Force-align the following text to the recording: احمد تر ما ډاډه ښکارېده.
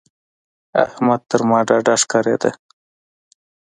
احمد 0.85 1.21
تر 1.29 1.41
ما 1.49 1.59
ډاډه 1.67 1.95
ښکارېده. 2.01 2.51